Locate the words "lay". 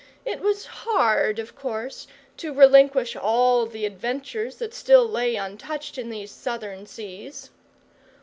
5.07-5.35